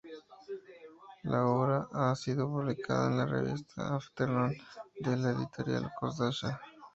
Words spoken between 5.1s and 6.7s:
la editorial Kōdansha.